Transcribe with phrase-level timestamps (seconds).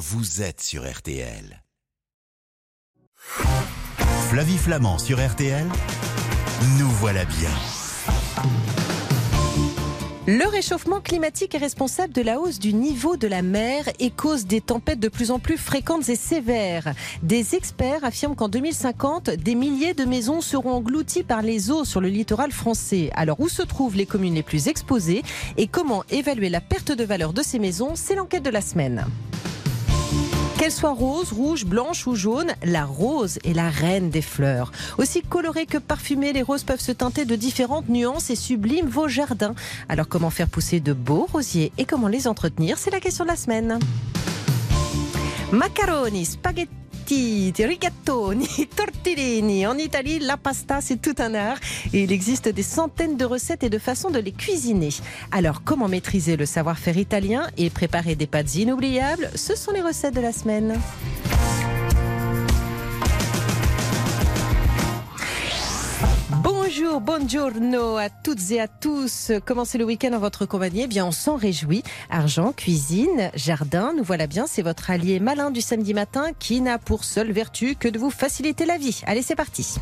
[0.00, 1.62] vous êtes sur RTL.
[4.30, 5.66] Flavie Flamand sur RTL,
[6.78, 7.50] nous voilà bien.
[10.26, 14.46] Le réchauffement climatique est responsable de la hausse du niveau de la mer et cause
[14.46, 16.94] des tempêtes de plus en plus fréquentes et sévères.
[17.22, 22.00] Des experts affirment qu'en 2050, des milliers de maisons seront englouties par les eaux sur
[22.00, 23.10] le littoral français.
[23.12, 25.22] Alors où se trouvent les communes les plus exposées
[25.58, 27.96] et comment évaluer la perte de valeur de ces maisons?
[27.96, 29.04] C'est l'enquête de la semaine.
[30.60, 34.72] Qu'elle soit rose, rouge, blanche ou jaune, la rose est la reine des fleurs.
[34.98, 39.08] Aussi colorées que parfumées, les roses peuvent se teinter de différentes nuances et subliment vos
[39.08, 39.54] jardins.
[39.88, 42.76] Alors comment faire pousser de beaux rosiers et comment les entretenir?
[42.76, 43.78] C'est la question de la semaine.
[45.50, 46.79] Macaroni, spaghetti
[47.10, 48.46] rigatoni,
[48.76, 49.66] tortellini.
[49.66, 51.58] En Italie, la pasta, c'est tout un art
[51.92, 54.90] et il existe des centaines de recettes et de façons de les cuisiner.
[55.32, 59.30] Alors, comment maîtriser le savoir-faire italien et préparer des pâtes inoubliables?
[59.34, 60.78] Ce sont les recettes de la semaine.
[66.98, 69.30] Bonjour, à toutes et à tous.
[69.44, 70.82] Commencez le week-end en votre compagnie?
[70.82, 71.84] Eh bien, on s'en réjouit.
[72.10, 74.46] Argent, cuisine, jardin, nous voilà bien.
[74.48, 78.10] C'est votre allié malin du samedi matin qui n'a pour seule vertu que de vous
[78.10, 79.02] faciliter la vie.
[79.06, 79.76] Allez, c'est parti.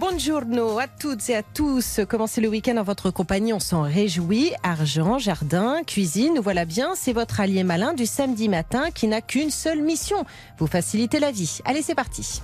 [0.00, 0.40] Bonjour,
[0.80, 2.00] à toutes et à tous.
[2.08, 4.50] Commencez le week-end en votre compagnie, on s'en réjouit.
[4.62, 6.92] Argent, jardin, cuisine, nous voilà bien.
[6.94, 10.24] C'est votre allié malin du samedi matin qui n'a qu'une seule mission,
[10.56, 11.58] vous faciliter la vie.
[11.66, 12.40] Allez, c'est parti.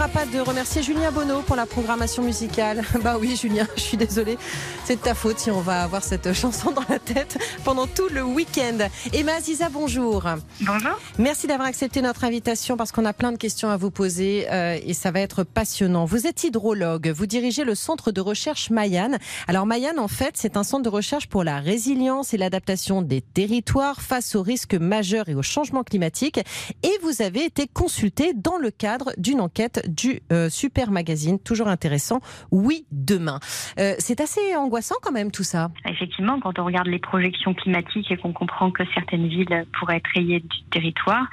[0.00, 2.82] N'oubliera pas de remercier Julien Bonneau pour la programmation musicale.
[3.02, 4.38] Bah oui, Julien, je suis désolée.
[4.84, 8.08] C'est de ta faute si on va avoir cette chanson dans la tête pendant tout
[8.12, 8.88] le week-end.
[9.12, 10.24] Emma Aziza, bonjour.
[10.60, 10.98] Bonjour.
[11.18, 14.78] Merci d'avoir accepté notre invitation parce qu'on a plein de questions à vous poser euh,
[14.84, 16.04] et ça va être passionnant.
[16.04, 19.12] Vous êtes hydrologue, vous dirigez le centre de recherche Mayan.
[19.48, 23.20] Alors Mayan, en fait, c'est un centre de recherche pour la résilience et l'adaptation des
[23.22, 26.40] territoires face aux risques majeurs et au changement climatique.
[26.82, 31.68] Et vous avez été consulté dans le cadre d'une enquête du euh, Super Magazine, toujours
[31.68, 32.20] intéressant.
[32.50, 33.40] Oui, demain.
[33.78, 35.70] Euh, c'est assez angoissant quand même tout ça.
[35.86, 40.10] Effectivement, quand on regarde les projections climatiques et qu'on comprend que certaines villes pourraient être
[40.14, 41.26] rayées du territoire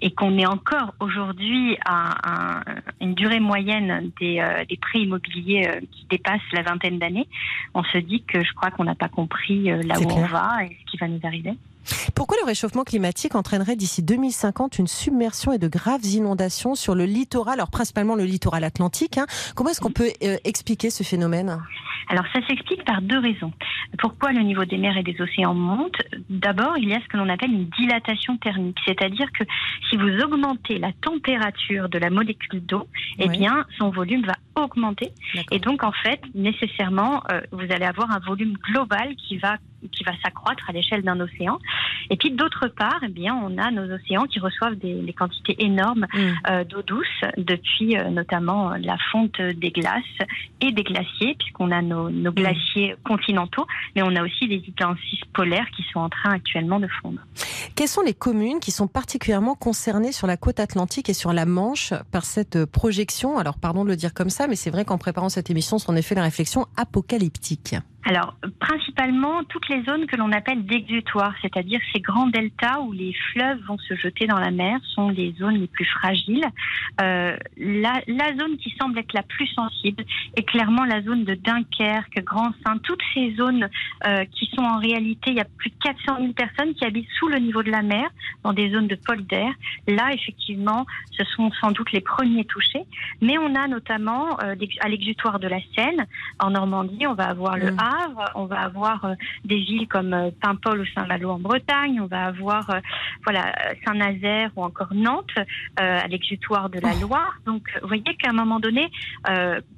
[0.00, 2.64] et qu'on est encore aujourd'hui à, à
[3.00, 7.28] une durée moyenne des, euh, des prix immobiliers qui dépasse la vingtaine d'années,
[7.74, 10.76] on se dit que je crois qu'on n'a pas compris là où on va et
[10.84, 11.54] ce qui va nous arriver.
[12.14, 17.04] Pourquoi le réchauffement climatique entraînerait d'ici 2050 une submersion et de graves inondations sur le
[17.04, 19.26] littoral, alors principalement le littoral atlantique hein?
[19.54, 21.58] Comment est-ce qu'on peut euh, expliquer ce phénomène?
[22.08, 23.52] Alors ça s'explique par deux raisons.
[23.98, 25.96] Pourquoi le niveau des mers et des océans monte?
[26.28, 29.44] D'abord, il y a ce que l'on appelle une dilatation thermique, c'est-à-dire que
[29.88, 32.86] si vous augmentez la température de la molécule d'eau,
[33.18, 33.38] eh Oui.
[33.38, 35.12] bien son volume va augmenter.
[35.50, 39.56] Et donc en fait nécessairement euh, vous allez avoir un volume global qui va
[39.92, 41.58] qui va s'accroître à l'échelle d'un océan.
[42.10, 45.56] Et puis d'autre part, eh bien on a nos océans qui reçoivent des, des quantités
[45.62, 46.18] énormes Mm.
[46.50, 47.06] euh, d'eau douce
[47.36, 50.02] depuis euh, notamment euh, la fonte des glaces
[50.60, 54.98] et des glaciers, puisqu'on a nos, nos glaciers continentaux, mais on a aussi des incidences
[55.32, 57.20] polaires qui sont en train actuellement de fondre.
[57.74, 61.46] Quelles sont les communes qui sont particulièrement concernées sur la côte atlantique et sur la
[61.46, 63.38] Manche par cette projection?
[63.38, 65.90] Alors pardon de le dire comme ça, mais c'est vrai qu'en préparant cette émission, c'est
[65.90, 67.74] en effet la réflexion apocalyptique.
[68.06, 73.14] Alors, principalement, toutes les zones que l'on appelle d'exutoires, c'est-à-dire ces grands deltas où les
[73.32, 76.44] fleuves vont se jeter dans la mer, sont les zones les plus fragiles.
[77.00, 80.04] Euh, la, la zone qui semble être la plus sensible
[80.36, 83.68] est clairement la zone de Dunkerque, Grand Saint, toutes ces zones
[84.06, 87.08] euh, qui sont en réalité, il y a plus de 400 000 personnes qui habitent
[87.18, 88.08] sous le niveau de la mer,
[88.42, 89.48] dans des zones de polder.
[89.88, 92.84] Là, effectivement, ce sont sans doute les premiers touchés.
[93.20, 96.06] Mais on a notamment, euh, à l'exutoire de la Seine,
[96.38, 97.78] en Normandie, on va avoir le Mm.
[98.34, 102.26] On va avoir euh, des villes comme euh, Paimpol ou Saint-Malo en Bretagne, on va
[102.26, 102.80] avoir euh,
[103.24, 103.54] voilà
[103.84, 105.34] Saint-Nazaire ou encore Nantes
[105.76, 107.00] à l'exutoire de la Oh.
[107.06, 107.38] Loire.
[107.44, 108.90] Donc, vous voyez qu'à un moment donné,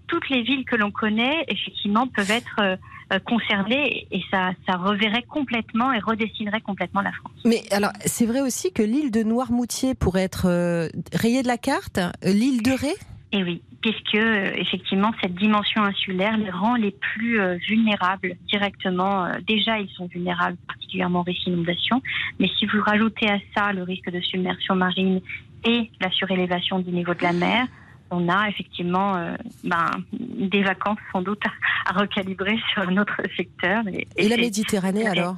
[0.06, 2.78] toutes les villes que l'on connaît, effectivement, peuvent être
[3.24, 7.32] concernées et ça, ça reverrait complètement et redessinerait complètement la France.
[7.44, 11.58] Mais alors, c'est vrai aussi que l'île de Noirmoutier pourrait être euh, rayée de la
[11.58, 12.94] carte, l'île de Ré?
[13.32, 19.24] Et oui, puisque euh, effectivement cette dimension insulaire les rend les plus euh, vulnérables directement.
[19.24, 22.02] Euh, déjà, ils sont vulnérables, particulièrement aux risques d'inondation.
[22.38, 25.20] Mais si vous rajoutez à ça le risque de submersion marine
[25.64, 27.66] et la surélévation du niveau de la mer,
[28.12, 29.34] on a effectivement euh,
[29.64, 33.82] ben, des vacances sans doute à, à recalibrer sur notre secteur.
[34.16, 35.36] Et la Méditerranée alors?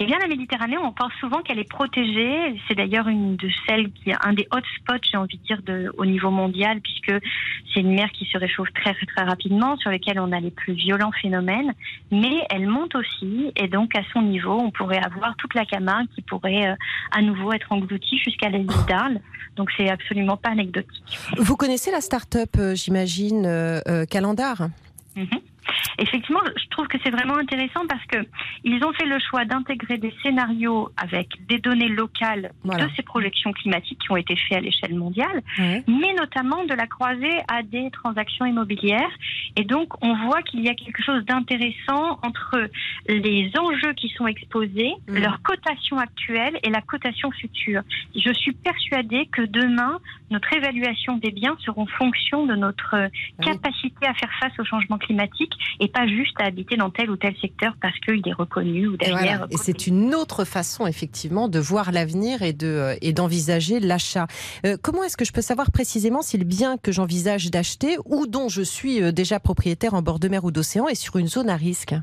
[0.00, 2.60] Eh bien, la Méditerranée, on pense souvent qu'elle est protégée.
[2.66, 6.06] C'est d'ailleurs une de celles qui est un des hotspots, j'ai envie de dire, au
[6.06, 7.12] niveau mondial, puisque
[7.72, 10.74] c'est une mer qui se réchauffe très, très rapidement, sur laquelle on a les plus
[10.74, 11.72] violents phénomènes.
[12.10, 16.06] Mais elle monte aussi, et donc à son niveau, on pourrait avoir toute la Camargue
[16.14, 16.74] qui pourrait euh,
[17.10, 19.20] à nouveau être engloutie jusqu'à l'île d'Arles.
[19.56, 21.18] Donc c'est absolument pas anecdotique.
[21.38, 24.04] Vous connaissez la start-up, euh, j'imagine, euh, euh,
[25.16, 25.40] Mhm.
[25.98, 28.18] Effectivement, je trouve que c'est vraiment intéressant parce que
[28.64, 32.86] ils ont fait le choix d'intégrer des scénarios avec des données locales Voilà.
[32.86, 36.86] de ces projections climatiques qui ont été faites à l'échelle mondiale, mais notamment de la
[36.86, 39.10] croiser à des transactions immobilières.
[39.56, 42.68] Et donc, on voit qu'il y a quelque chose d'intéressant entre
[43.08, 45.18] les enjeux qui sont exposés, Mhm.
[45.18, 47.82] leur cotation actuelle et la cotation future.
[48.16, 49.98] Je suis persuadée que demain,
[50.30, 53.08] notre évaluation des biens seront fonction de notre euh,
[53.38, 53.44] oui.
[53.46, 57.16] capacité à faire face au changement climatique et pas juste à habiter dans tel ou
[57.16, 59.38] tel secteur parce qu'il est reconnu ou Et, derrière.
[59.38, 59.46] voilà.
[59.50, 64.26] Et c'est une autre façon, effectivement, de voir l'avenir et de euh, et d'envisager l'achat.
[64.66, 68.26] Euh, comment est-ce que je peux savoir précisément si le bien que j'envisage d'acheter ou
[68.26, 71.48] dont je suis déjà propriétaire en bord de mer ou d'océan est sur une zone
[71.48, 71.94] à risque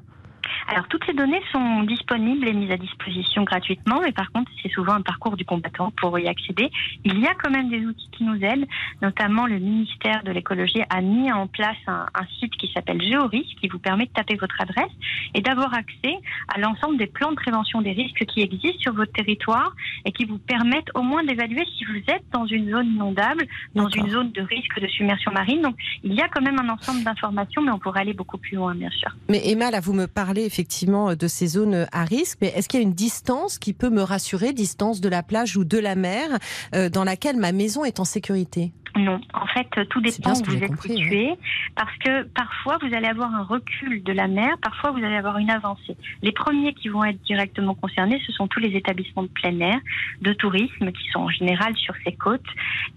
[0.68, 4.72] Alors toutes ces données sont disponibles et mises à disposition gratuitement, mais par contre c'est
[4.72, 6.70] souvent un parcours du combattant pour y accéder.
[7.04, 8.68] Il y a quand même des outils qui nous aident,
[9.02, 13.58] notamment le ministère de l'écologie a mis en place un, un site qui s'appelle Géorisque
[13.60, 14.92] qui vous permet de taper votre adresse
[15.34, 16.16] et d'avoir accès
[16.54, 19.74] à l'ensemble des plans de prévention des risques qui existent sur votre territoire
[20.06, 23.46] et qui vous permettent au moins d'évaluer si vous êtes dans une zone inondable,
[23.76, 25.62] dans une zone de risque de submersion marine.
[25.62, 28.56] Donc il y a quand même un ensemble d'informations, mais on pourrait aller beaucoup plus
[28.56, 29.16] loin bien sûr.
[29.30, 32.80] Mais Emma, là, vous me parlez effectivement de ces zones à risque, mais est-ce qu'il
[32.80, 35.96] y a une distance qui peut me rassurer, distance de la plage ou de la
[35.96, 36.40] mer,
[36.76, 38.72] euh, dans laquelle ma maison est en sécurité?
[38.96, 41.34] Non, en fait, euh, tout dépend où vous êtes compris, situé,
[41.76, 45.38] parce que parfois vous allez avoir un recul de la mer, parfois vous allez avoir
[45.38, 45.96] une avancée.
[46.22, 49.80] Les premiers qui vont être directement concernés, ce sont tous les établissements de plein air,
[50.22, 52.42] de tourisme, qui sont en général sur ces côtes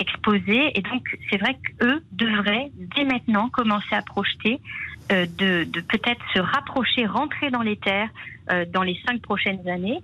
[0.01, 4.61] exposées, et donc c'est vrai qu'eux devraient dès maintenant commencer à projeter
[5.13, 8.09] euh, de, de peut-être se rapprocher, rentrer dans les terres
[8.51, 10.03] euh, dans les cinq prochaines années.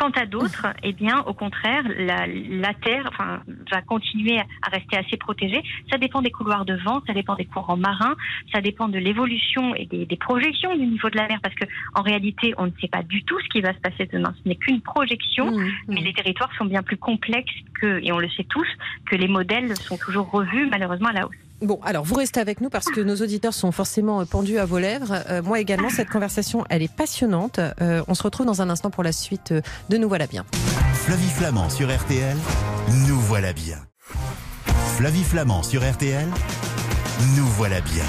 [0.00, 4.96] Quant à d'autres, eh bien, au contraire, la, la terre enfin, va continuer à rester
[4.96, 5.62] assez protégée.
[5.90, 8.14] Ça dépend des couloirs de vent, ça dépend des courants marins,
[8.50, 11.66] ça dépend de l'évolution et des, des projections du niveau de la mer, parce que
[11.94, 14.32] en réalité, on ne sait pas du tout ce qui va se passer demain.
[14.42, 15.50] Ce n'est qu'une projection.
[15.50, 16.04] Mmh, Mais mmh.
[16.04, 18.68] les territoires sont bien plus complexes que, et on le sait tous,
[19.04, 21.49] que les modèles sont toujours revus malheureusement à la hausse.
[21.62, 24.64] Bon, alors vous restez avec nous parce que nos auditeurs sont forcément euh, pendus à
[24.64, 25.22] vos lèvres.
[25.28, 27.58] Euh, moi également, cette conversation, elle est passionnante.
[27.58, 30.46] Euh, on se retrouve dans un instant pour la suite de Nous voilà bien.
[30.94, 32.36] Flavie Flamand sur RTL,
[33.06, 33.78] nous voilà bien.
[34.96, 36.28] Flavie Flamand sur RTL,
[37.36, 38.04] nous voilà bien.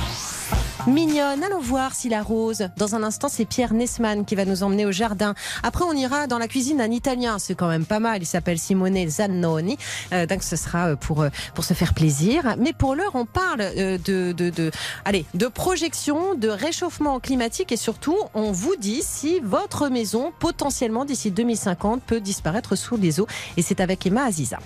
[0.88, 2.68] Mignonne, allons voir si la rose.
[2.76, 5.36] Dans un instant, c'est Pierre Nesman qui va nous emmener au jardin.
[5.62, 7.38] Après, on ira dans la cuisine d'un Italien.
[7.38, 8.24] C'est quand même pas mal.
[8.24, 9.78] Il s'appelle Simone Zannoni.
[10.12, 12.56] Euh, donc, ce sera euh, pour euh, pour se faire plaisir.
[12.58, 14.72] Mais pour l'heure, on parle euh, de, de de
[15.06, 21.06] allez de projection, de réchauffement climatique et surtout, on vous dit si votre maison potentiellement
[21.06, 23.28] d'ici 2050 peut disparaître sous les eaux.
[23.56, 24.58] Et c'est avec Emma Aziza.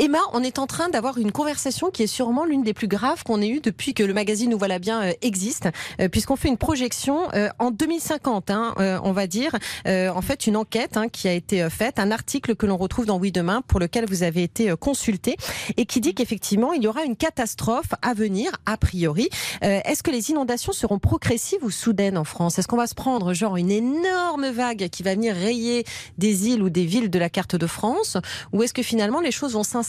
[0.00, 3.24] Emma, on est en train d'avoir une conversation qui est sûrement l'une des plus graves
[3.24, 5.68] qu'on ait eues depuis que le magazine Nous voilà bien euh, existe,
[6.00, 10.56] euh, puisqu'on fait une projection euh, en 2050, hein, on va dire, en fait une
[10.56, 13.80] enquête hein, qui a été faite, un article que l'on retrouve dans Oui Demain, pour
[13.80, 15.36] lequel vous avez été consulté,
[15.76, 19.28] et qui dit qu'effectivement il y aura une catastrophe à venir, a priori.
[19.62, 22.58] Est-ce que les inondations seront progressives ou soudaines en France?
[22.58, 25.84] Est-ce qu'on va se prendre genre une énorme vague qui va venir rayer
[26.18, 28.16] des îles ou des villes de la carte de France,
[28.52, 29.87] ou est-ce que finalement les choses vont s'installer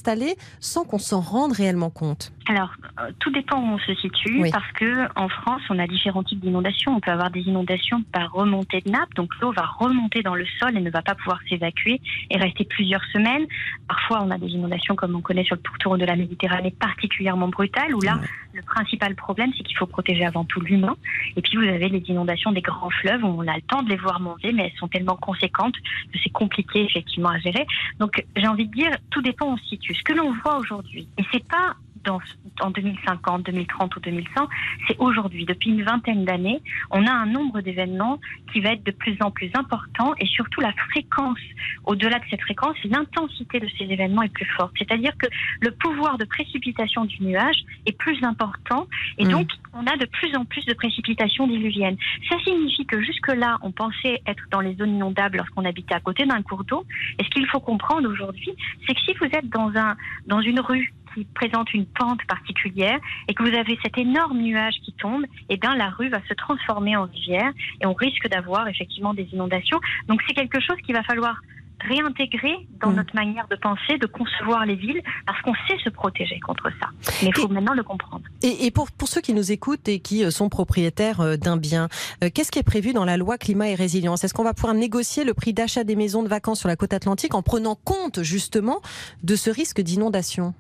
[0.59, 4.51] sans qu'on s'en rende réellement compte Alors, euh, tout dépend où on se situe, Oui.
[4.51, 6.95] parce que en France, on a différents types d'inondations.
[6.95, 10.45] On peut avoir des inondations par remontée de nappe, donc l'eau va remonter dans le
[10.59, 13.45] sol et ne va pas pouvoir s'évacuer et rester plusieurs semaines.
[13.87, 17.47] Parfois, on a des inondations comme on connaît sur le pourtour de la Méditerranée, particulièrement
[17.47, 18.19] brutales, où là,
[18.53, 20.95] le principal problème, c'est qu'il faut protéger avant tout l'humain.
[21.35, 23.89] Et puis, vous avez les inondations des grands fleuves, où on a le temps de
[23.89, 25.75] les voir monter, mais elles sont tellement conséquentes
[26.11, 27.65] que c'est compliqué effectivement à gérer.
[27.99, 29.88] Donc, j'ai envie de dire, tout dépend où on se situe.
[29.89, 32.19] Ce que l'on voit aujourd'hui, et c'est pas dans,
[32.61, 34.47] en 2050, 2030 ou 2100,
[34.87, 35.45] c'est aujourd'hui.
[35.45, 38.19] Depuis une vingtaine d'années, on a un nombre d'événements
[38.51, 41.39] qui va être de plus en plus important et surtout la fréquence.
[41.85, 44.73] Au-delà de cette fréquence, l'intensité de ces événements est plus forte.
[44.77, 45.27] C'est-à-dire que
[45.61, 48.87] le pouvoir de précipitation du nuage est plus important
[49.17, 49.31] et Mm.
[49.31, 51.97] donc on a de plus en plus de précipitations diluviennes.
[52.27, 56.25] Ça signifie que jusque-là, on pensait être dans les zones inondables lorsqu'on habitait à côté
[56.25, 56.85] d'un cours d'eau.
[57.19, 58.51] Et ce qu'il faut comprendre aujourd'hui,
[58.85, 62.99] c'est que si vous êtes dans, un, dans une rue qui présente une pente particulière
[63.27, 66.19] et que vous avez cet énorme nuage qui tombe, et eh bien la rue va
[66.27, 69.79] se transformer en rivière et on risque d'avoir effectivement des inondations.
[70.07, 71.39] Donc c'est quelque chose qu'il va falloir
[71.81, 72.95] réintégrer dans mm.
[72.95, 76.89] notre manière de penser, de concevoir les villes, parce qu'on sait se protéger contre ça.
[77.21, 78.23] Mais il faut maintenant le comprendre.
[78.41, 81.88] Et, pour, pour, ceux qui nous écoutent et qui euh, sont propriétaires euh, d'un bien,
[82.23, 84.23] euh, qu'est-ce qui est prévu dans la loi climat et résilience?
[84.23, 86.93] Est-ce qu'on va pouvoir négocier le prix d'achat des maisons de vacances sur la côte
[86.93, 88.81] atlantique en prenant compte justement
[89.23, 90.53] de ce risque d'inondation?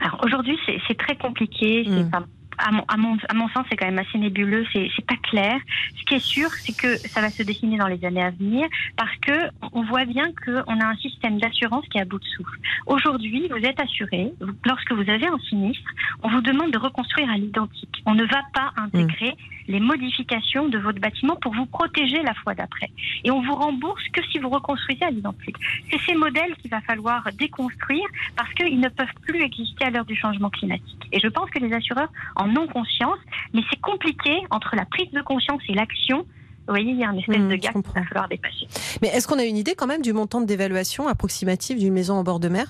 [0.00, 1.84] Alors aujourd'hui, c'est très compliqué.
[1.86, 2.26] C'est mm
[2.60, 5.58] à mon, à mon, à mon sens, c'est quand même assez nébuleux, c'est pas clair.
[5.96, 8.68] Ce qui est sûr, c'est que ça va se dessiner dans les années à venir
[8.96, 9.32] parce que
[9.72, 12.58] on voit bien qu'on a un système d'assurance qui est à bout de souffle.
[12.86, 14.32] Aujourd'hui, vous êtes assuré,
[14.64, 15.90] lorsque vous avez un sinistre,
[16.22, 18.02] on vous demande de reconstruire à l'identique.
[18.06, 19.34] On ne va pas intégrer
[19.70, 22.90] les modifications de votre bâtiment pour vous protéger la fois d'après.
[23.24, 25.56] Et on vous rembourse que si vous reconstruisez à l'identique.
[25.90, 30.04] C'est ces modèles qu'il va falloir déconstruire parce qu'ils ne peuvent plus exister à l'heure
[30.04, 31.08] du changement climatique.
[31.12, 33.18] Et je pense que les assureurs en ont conscience,
[33.54, 36.18] mais c'est compliqué entre la prise de conscience et l'action.
[36.66, 38.66] Vous voyez, il y a une espèce mmh, de gap qu'il va falloir dépasser.
[39.02, 42.24] Mais est-ce qu'on a une idée quand même du montant d'évaluation approximative d'une maison en
[42.24, 42.66] bord de mer?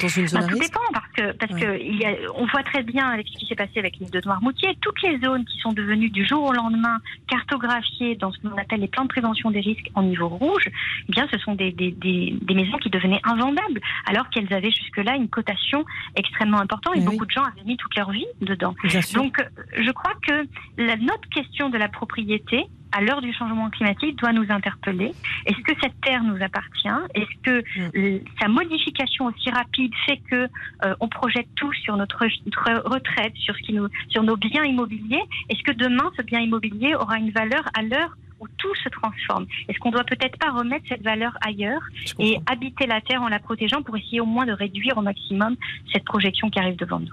[0.00, 2.62] Dans une zone bah, Tout dépend parce que parce que il y a, on voit
[2.62, 5.58] très bien avec ce qui s'est passé avec l'île de Noirmoutier, toutes les zones qui
[5.58, 9.50] sont devenues du jour au lendemain cartographiées dans ce qu'on appelle les plans de prévention
[9.50, 10.68] des risques en niveau rouge,
[11.08, 14.70] eh bien ce sont des, des, des, des, maisons qui devenaient invendables alors qu'elles avaient
[14.70, 15.84] jusque-là une cotation
[16.16, 18.74] extrêmement importante et, beaucoup de gens avaient mis toute leur vie dedans.
[19.14, 19.36] Donc
[19.76, 24.32] je crois que la, notre question de la propriété à l'heure du changement climatique, doit
[24.32, 25.12] nous interpeller.
[25.46, 26.88] Est-ce que cette terre nous appartient?
[27.14, 28.20] Est-ce que mm.
[28.40, 30.48] sa modification aussi rapide fait que
[30.84, 34.64] euh, on projette tout sur notre, notre, retraite, sur ce qui nous, sur nos biens
[34.64, 35.22] immobiliers?
[35.48, 39.46] Est-ce que demain ce bien immobilier aura une valeur à l'heure où tout se transforme.
[39.68, 41.80] Est-ce qu'on doit peut-être pas remettre cette valeur ailleurs
[42.18, 45.56] et habiter la Terre en la protégeant pour essayer au moins de réduire au maximum
[45.92, 47.12] cette projection qui arrive devant nous?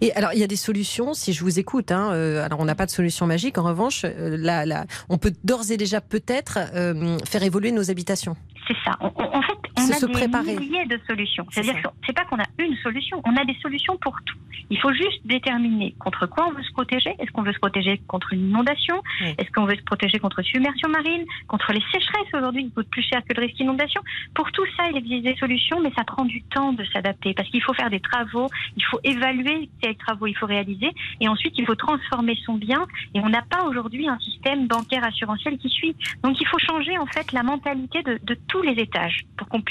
[0.00, 1.92] Et alors, il y a des solutions, si je vous écoute.
[1.92, 3.58] Hein, euh, alors, on n'a pas de solution magique.
[3.58, 8.36] En revanche, euh, là, on peut d'ores et déjà peut-être euh, faire évoluer nos habitations.
[8.66, 8.96] C'est ça.
[9.00, 11.46] en fait, on a des milliers de solutions.
[11.50, 14.36] C'est-à-dire que c'est pas qu'on a une solution, on a des solutions pour tout.
[14.70, 17.10] Il faut juste déterminer contre quoi on veut se protéger.
[17.18, 19.02] Est-ce qu'on veut se protéger contre une inondation?
[19.38, 21.24] Est-ce qu'on veut se protéger contre submersion marine?
[21.48, 24.00] Contre les sécheresses aujourd'hui, qui coûtent plus cher que le risque d'inondation
[24.34, 27.48] Pour tout ça, il existe des solutions, mais ça prend du temps de s'adapter parce
[27.48, 28.46] qu'il faut faire des travaux,
[28.76, 32.86] il faut évaluer quels travaux il faut réaliser et ensuite il faut transformer son bien.
[33.14, 35.96] Et on n'a pas aujourd'hui un système bancaire assurantiel qui suit.
[36.22, 39.62] Donc il faut changer en fait la mentalité de, de tous les étages pour qu'on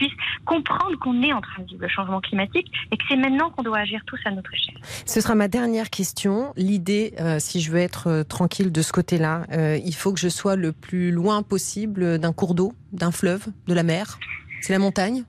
[0.46, 3.64] comprendre qu'on est en train de vivre le changement climatique et que c'est maintenant qu'on
[3.64, 4.76] doit agir tous à notre échelle.
[5.06, 6.54] Ce sera ma dernière question.
[6.56, 10.20] L'idée, euh, si je veux être euh, tranquille de ce côté-là, euh, il faut que
[10.20, 14.20] je sois le plus loin possible d'un cours d'eau, d'un fleuve, de la mer.
[14.62, 15.24] C'est la montagne?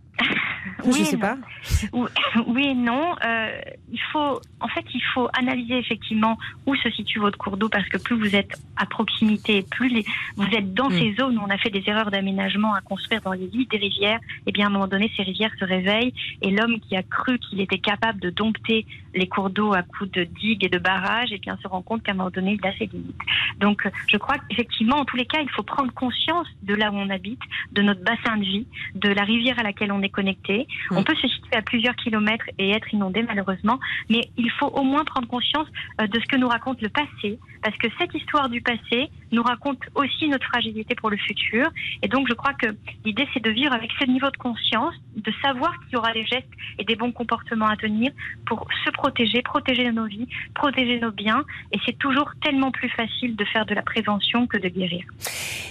[0.84, 1.36] Oui, je sais pas.
[2.46, 3.14] Oui et non.
[3.24, 3.60] Euh,
[3.92, 7.88] il faut, en fait, il faut analyser effectivement où se situe votre cours d'eau parce
[7.88, 10.04] que plus vous êtes à proximité, plus les,
[10.36, 10.98] vous êtes dans mm.
[10.98, 13.78] ces zones où on a fait des erreurs d'aménagement à construire dans les lits des
[13.78, 14.20] rivières.
[14.20, 17.02] Et eh bien, à un moment donné, ces rivières se réveillent et l'homme qui a
[17.02, 20.78] cru qu'il était capable de dompter les cours d'eau à coups de digues et de
[20.78, 23.20] barrages, et eh bien, se rend compte qu'à un moment donné, il a ses limites.
[23.58, 26.96] Donc, je crois qu'effectivement, en tous les cas, il faut prendre conscience de là où
[26.96, 27.40] on habite,
[27.72, 30.66] de notre bassin de vie, de la rivière à laquelle on est connecté.
[30.90, 30.96] Mm.
[30.96, 34.82] On peut se situer à plusieurs kilomètres et être inondé malheureusement, mais il faut au
[34.82, 35.66] moins prendre conscience
[36.00, 39.42] euh, de ce que nous raconte le passé, parce que cette histoire du passé nous
[39.42, 41.70] raconte aussi notre fragilité pour le futur.
[42.02, 42.66] Et donc je crois que
[43.04, 46.24] l'idée c'est de vivre avec ce niveau de conscience, de savoir qu'il y aura des
[46.24, 46.48] gestes
[46.78, 48.12] et des bons comportements à tenir
[48.46, 51.44] pour se protéger, protéger nos vies, protéger nos biens.
[51.72, 55.04] Et c'est toujours tellement plus facile de faire de la prévention que de guérir.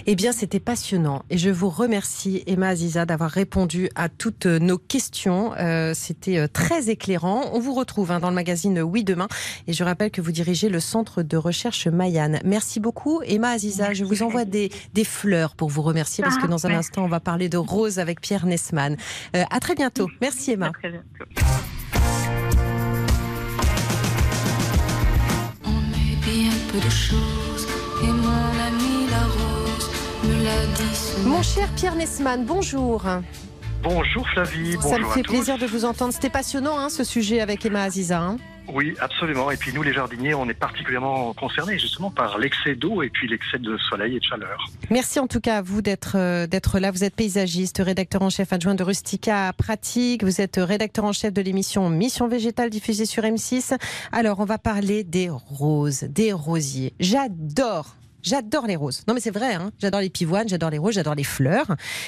[0.06, 4.78] Eh bien c'était passionnant et je vous remercie Emma Aziza d'avoir répondu à toutes nos
[4.90, 5.54] questions.
[5.56, 7.44] Euh, c'était euh, très éclairant.
[7.52, 9.28] On vous retrouve hein, dans le magazine Oui Demain
[9.68, 12.40] et je rappelle que vous dirigez le centre de recherche Mayane.
[12.44, 13.94] Merci beaucoup Emma Aziza.
[13.94, 17.08] Je vous envoie des, des, fleurs pour vous remercier parce que dans un instant on
[17.08, 18.96] va parler de rose avec Pierre Nesman.
[19.36, 20.08] Euh, à très bientôt.
[20.20, 20.72] Merci Emma.
[20.72, 21.24] très bientôt.
[25.64, 27.68] On est bien peu de choses
[28.02, 29.90] et mon ami la rose
[30.24, 31.28] me l'a dit.
[31.28, 33.04] Mon cher Pierre Nesman, bonjour.
[33.82, 34.76] Bonjour Flavie.
[34.82, 36.12] Ça me fait plaisir de vous entendre.
[36.12, 38.20] C'était passionnant hein, ce sujet avec Emma Aziza.
[38.20, 38.36] Hein.
[38.72, 39.50] Oui, absolument.
[39.50, 43.26] Et puis nous, les jardiniers, on est particulièrement concernés justement par l'excès d'eau et puis
[43.26, 44.66] l'excès de soleil et de chaleur.
[44.90, 46.90] Merci en tout cas à vous d'être euh, d'être là.
[46.90, 50.24] Vous êtes paysagiste, rédacteur en chef adjoint de Rustica Pratique.
[50.24, 53.76] Vous êtes rédacteur en chef de l'émission Mission végétale diffusée sur M6.
[54.12, 56.92] Alors, on va parler des roses, des rosiers.
[57.00, 59.04] J'adore J'adore les roses.
[59.08, 59.70] Non mais c'est vrai, hein.
[59.80, 61.66] j'adore les pivoines, j'adore les roses, j'adore les fleurs.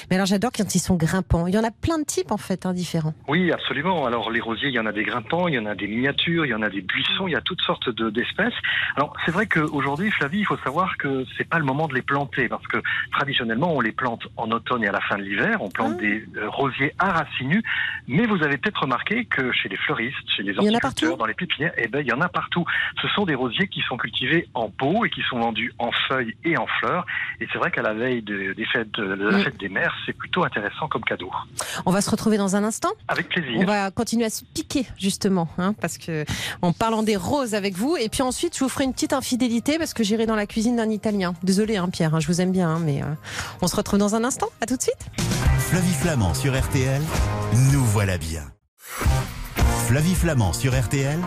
[0.09, 1.47] Mais alors j'adore quand ils sont grimpants.
[1.47, 3.13] Il y en a plein de types en fait, hein, différents.
[3.27, 4.05] Oui, absolument.
[4.05, 6.45] Alors les rosiers, il y en a des grimpants, il y en a des miniatures,
[6.45, 8.53] il y en a des buissons, il y a toutes sortes de- d'espèces.
[8.95, 12.01] Alors c'est vrai qu'aujourd'hui, Flavie, il faut savoir que c'est pas le moment de les
[12.01, 12.77] planter parce que
[13.11, 15.57] traditionnellement on les plante en automne et à la fin de l'hiver.
[15.61, 16.01] On plante Ah.
[16.01, 17.63] des euh, rosiers à racines nues.
[18.07, 21.73] Mais vous avez peut-être remarqué que chez les fleuristes, chez les horticulteurs, dans les pépinières,
[21.77, 22.65] eh ben il y en a partout.
[23.01, 26.35] Ce sont des rosiers qui sont cultivés en pot et qui sont vendus en feuilles
[26.43, 27.05] et en fleurs.
[27.41, 29.43] Et c'est vrai qu'à la veille de, des fêtes, de la Mm.
[29.43, 31.31] fête des mères, c'est plutôt intéressant comme cadeau.
[31.85, 32.89] On va se retrouver dans un instant.
[33.07, 33.59] Avec plaisir.
[33.59, 36.25] On va continuer à se piquer justement, hein, parce que
[36.61, 39.77] en parlant des roses avec vous, et puis ensuite je vous ferai une petite infidélité
[39.77, 41.33] parce que j'irai dans la cuisine d'un Italien.
[41.43, 43.05] Désolé, hein, Pierre, hein, je vous aime bien, hein, mais euh,
[43.61, 44.47] on se retrouve dans un instant.
[44.61, 45.07] À tout de suite.
[45.59, 47.01] Flavie Flamand sur RTL,
[47.71, 48.43] nous voilà bien.
[49.87, 51.19] Flavie Flamand sur RTL,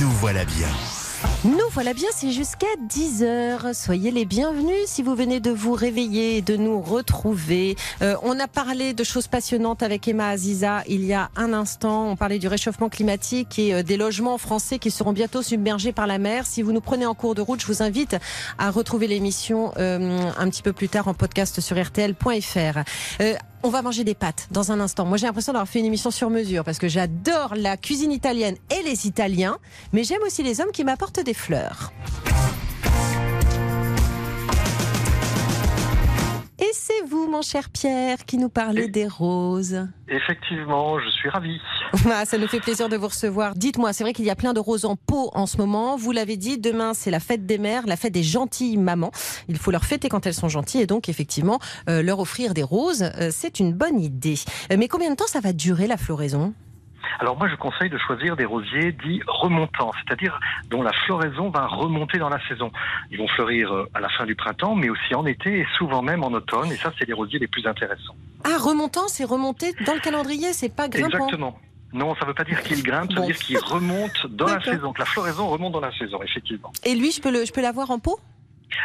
[0.00, 0.68] nous voilà bien.
[1.46, 3.72] Nous voilà bien, c'est jusqu'à 10h.
[3.72, 7.76] Soyez les bienvenus si vous venez de vous réveiller et de nous retrouver.
[8.02, 12.08] Euh, on a parlé de choses passionnantes avec Emma Aziza il y a un instant.
[12.10, 16.08] On parlait du réchauffement climatique et euh, des logements français qui seront bientôt submergés par
[16.08, 16.46] la mer.
[16.46, 18.16] Si vous nous prenez en cours de route, je vous invite
[18.58, 22.80] à retrouver l'émission euh, un petit peu plus tard en podcast sur rtl.fr.
[23.62, 25.04] On va manger des pâtes dans un instant.
[25.04, 28.56] Moi, j'ai l'impression d'avoir fait une émission sur mesure parce que j'adore la cuisine italienne
[28.70, 29.58] et les Italiens,
[29.92, 31.92] mais j'aime aussi les hommes qui m'apportent des fleurs.
[36.68, 39.86] Et c'est vous, mon cher Pierre, qui nous parlez Et- des roses.
[40.08, 41.60] Effectivement, je suis ravi.
[42.10, 43.54] Ah, ça nous fait plaisir de vous recevoir.
[43.54, 45.96] Dites-moi, c'est vrai qu'il y a plein de roses en pot en ce moment.
[45.96, 49.10] Vous l'avez dit, demain c'est la fête des mères, la fête des gentilles mamans.
[49.48, 51.58] Il faut leur fêter quand elles sont gentilles et donc effectivement
[51.88, 54.38] euh, leur offrir des roses, euh, c'est une bonne idée.
[54.72, 56.52] Euh, mais combien de temps ça va durer la floraison?
[57.20, 60.38] Alors moi, je conseille de choisir des rosiers dits remontants, c'est-à-dire
[60.70, 62.70] dont la floraison va remonter dans la saison.
[63.10, 66.02] Ils vont fleurir euh, à la fin du printemps, mais aussi en été et souvent
[66.02, 66.70] même en automne.
[66.72, 68.14] Et ça, c'est les rosiers les plus intéressants.
[68.44, 71.16] Ah, remontant, c'est remonter dans le calendrier, c'est pas grimpant.
[71.16, 71.58] Exactement.
[71.92, 73.26] Non, ça ne veut pas dire qu'il grimpe, ça Bon.
[73.26, 74.92] veut dire qu'il remonte dans la saison.
[74.92, 76.72] Que la floraison remonte dans la saison, effectivement.
[76.84, 78.18] Et lui, je peux le, je peux l'avoir en pot?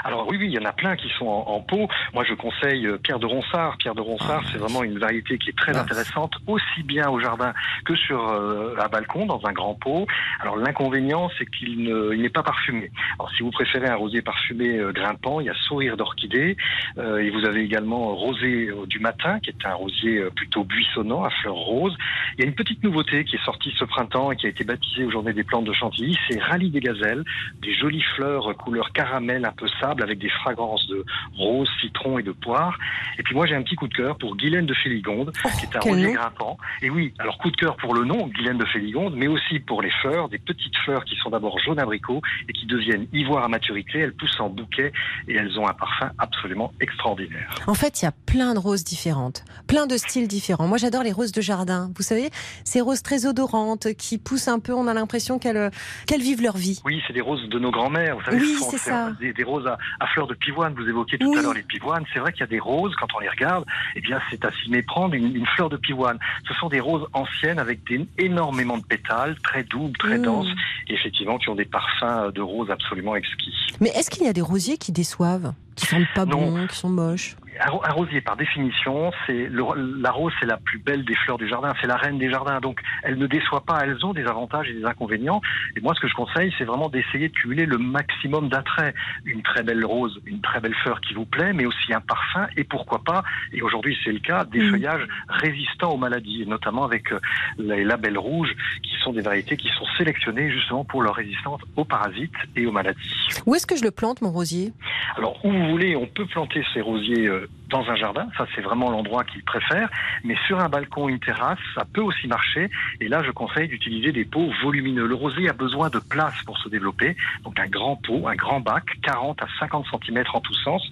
[0.03, 1.87] Alors oui, oui, il y en a plein qui sont en, en pot.
[2.13, 3.77] Moi, je conseille euh, Pierre de Ronsard.
[3.77, 5.81] Pierre de Ronsard, c'est vraiment une variété qui est très Ah.
[5.81, 7.53] intéressante, aussi bien au jardin
[7.85, 10.05] que sur euh, un balcon, dans un grand pot.
[10.39, 12.91] Alors l'inconvénient, c'est qu'il ne- il n'est pas parfumé.
[13.19, 16.57] Alors si vous préférez un rosier parfumé euh, grimpant, il y a Sourire d'orchidée.
[16.97, 21.55] Et vous avez également Rosé du matin, qui est un rosier plutôt buissonnant, à fleurs
[21.55, 21.95] roses.
[22.37, 24.63] Il y a une petite nouveauté qui est sortie ce printemps et qui a été
[24.63, 27.23] baptisée aux Journées des plantes de Chantilly, c'est Rallye des gazelles,
[27.61, 31.03] des jolies fleurs couleur caramel, un peu sable, avec des fragrances de
[31.37, 32.77] rose, citron et de poire.
[33.19, 35.75] Et puis moi j'ai un petit coup de cœur pour Guylaine de Féligonde, qui est
[35.75, 36.57] un Oh, rosier grimpant.
[36.81, 39.81] Et oui, alors coup de cœur pour le nom, Guylaine de Féligonde, mais aussi pour
[39.81, 43.47] les fleurs, des petites fleurs qui sont d'abord jaune abricot et qui deviennent ivoire à
[43.47, 43.99] maturité.
[43.99, 44.91] Elles poussent en bouquet
[45.27, 47.49] et elles ont un parfum absolument extraordinaire.
[47.67, 50.67] En fait, il y a plein de roses différentes, plein de styles différents.
[50.67, 51.91] Moi, j'adore les roses de jardin.
[51.95, 52.29] Vous savez,
[52.63, 55.71] ces roses très odorantes qui poussent un peu, on a l'impression qu'elles
[56.07, 56.79] qu'elles vivent leur vie.
[56.85, 58.15] Oui, c'est des roses de nos grands-mères.
[58.17, 59.11] Vous savez, Oui, ce sont c'est ces- ça.
[59.19, 60.73] Des, des roses à, à fleurs de pivoine.
[60.73, 61.37] Vous évoquiez tout Oui.
[61.39, 62.03] à l'heure les pivoines.
[62.13, 64.51] C'est vrai qu'il y a des roses, quand on les regarde, eh bien, c'est à
[64.51, 66.17] s'y méprendre une, une fleur de pivoine.
[66.47, 70.23] Ce sont des roses anciennes avec des, énormément de pétales, très doubles, très Mmh.
[70.23, 70.47] denses,
[70.87, 73.53] et effectivement, qui ont des parfums de roses absolument exquis.
[73.79, 76.51] Mais est-ce qu'il y a des rosiers qui déçoivent, qui sentent pas Non.
[76.51, 77.35] bon, qui sont moches?
[77.59, 81.15] Un, ro- un rosier, par définition, c'est le- la rose, c'est la plus belle des
[81.15, 82.59] fleurs du jardin, c'est la reine des jardins.
[82.59, 83.79] Donc, elle ne déçoit pas.
[83.83, 85.41] Elles ont des avantages et des inconvénients.
[85.75, 88.95] Et moi, ce que je conseille, c'est vraiment d'essayer de cumuler le maximum d'attraits.
[89.25, 92.47] Une très belle rose, une très belle fleur qui vous plaît, mais aussi un parfum
[92.57, 97.11] et pourquoi pas, et aujourd'hui c'est le cas, des feuillages résistants aux maladies, notamment avec
[97.11, 97.19] euh,
[97.57, 101.85] les labels rouges, qui sont des variétés qui sont sélectionnées justement pour leur résistance aux
[101.85, 102.99] parasites et aux maladies.
[103.45, 104.71] Où est-ce que je le plante, mon rosier?
[105.17, 108.61] Alors, où vous voulez, on peut planter ces rosiers uh, dans un jardin, ça c'est
[108.61, 109.89] vraiment l'endroit qu'ils préfèrent,
[110.23, 112.69] mais sur un balcon, une terrasse, ça peut aussi marcher.
[112.99, 115.07] Et là, je conseille d'utiliser des pots volumineux.
[115.07, 118.59] Le rosier a besoin de place pour se développer, donc un grand pot, un grand
[118.59, 120.83] bac, 40 à 50 cm en tous sens,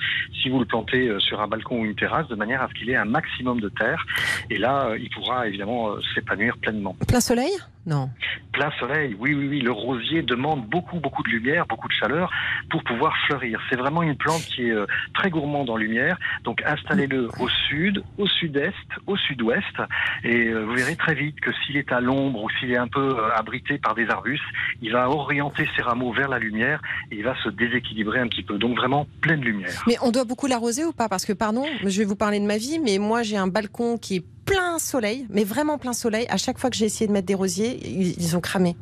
[0.41, 2.73] si vous le plantez euh, sur un balcon ou une terrasse, de manière à ce
[2.73, 4.05] qu'il ait un maximum de terre.
[4.49, 6.95] Et là, euh, il pourra évidemment euh, s'épanouir pleinement.
[7.07, 7.51] Plein soleil?
[7.85, 8.09] Non.
[8.51, 9.61] Plein soleil, oui, oui, oui.
[9.61, 12.31] Le rosier demande beaucoup, beaucoup de lumière, beaucoup de chaleur
[12.69, 13.59] pour pouvoir fleurir.
[13.69, 14.75] C'est vraiment une plante qui est
[15.13, 16.17] très gourmande en lumière.
[16.43, 18.75] Donc installez-le au sud, au sud-est,
[19.07, 19.65] au sud-ouest,
[20.23, 22.87] et euh, vous verrez très vite que s'il est à l'ombre ou s'il est un
[22.87, 24.43] peu euh, abrité par des arbustes,
[24.81, 28.43] il va orienter ses rameaux vers la lumière et il va se déséquilibrer un petit
[28.43, 28.57] peu.
[28.57, 29.83] Donc vraiment pleine lumière.
[29.87, 31.09] Mais on doit beaucoup l'arroser ou pas?
[31.09, 33.97] Parce que, pardon, je vais vous parler de ma vie, mais moi j'ai un balcon
[33.97, 36.25] qui est plein soleil, mais vraiment plein soleil.
[36.29, 38.75] À chaque fois que j'ai essayé de mettre des rosiers, ils, ont cramé.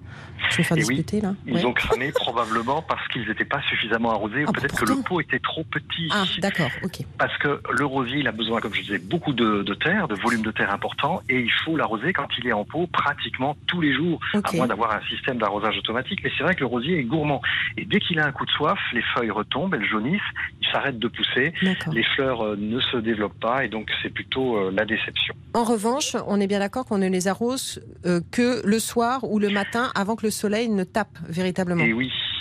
[0.49, 1.33] Je vais faire discuter là.
[1.45, 5.01] Ils ont cramé probablement parce qu'ils n'étaient pas suffisamment arrosés ou ah, peut-être que le
[5.01, 6.09] pot était trop petit.
[6.11, 6.99] Ah, d'accord, ok.
[7.17, 10.41] Parce que le rosier, il a besoin, comme je disais, beaucoup de, terre, de volume
[10.41, 13.93] de terre important, et il faut l'arroser quand il est en pot pratiquement tous les
[13.93, 16.21] jours, à moins d'avoir un système d'arrosage automatique.
[16.23, 17.41] Mais c'est vrai que le rosier est gourmand.
[17.77, 20.21] Et dès qu'il a un coup de soif, les feuilles retombent, elles jaunissent,
[20.61, 24.57] il s'arrête de pousser, les fleurs euh, ne se développent pas, et donc c'est plutôt
[24.57, 25.35] euh, la déception.
[25.57, 29.39] En revanche, on est bien d'accord qu'on ne les arrose euh, que le soir ou
[29.39, 31.83] le matin avant que le soleil ne tape véritablement.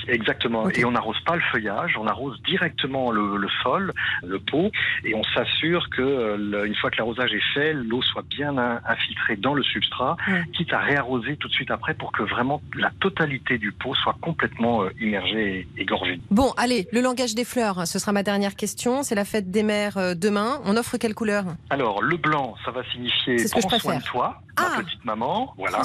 [0.09, 0.69] Exactement.
[0.71, 3.93] Et on n'arrose pas le feuillage, on arrose directement le, sol,
[4.25, 4.71] le pot,
[5.05, 9.55] et on s'assure que une fois que l'arrosage est fait, l'eau soit bien infiltrée dans
[9.55, 10.17] le substrat,
[10.53, 14.17] quitte à réarroser tout de suite après pour que vraiment la totalité du pot soit
[14.21, 16.21] complètement immergée et égorgée.
[16.31, 19.03] Bon, allez, le langage des fleurs, ce sera ma dernière question.
[19.03, 20.61] C'est la fête des mères demain.
[20.65, 21.45] On offre quelle couleur?
[21.71, 24.83] Alors, le blanc, ça va signifier prends soin de toi, ma ah.
[24.83, 25.55] petite maman.
[25.57, 25.83] Voilà.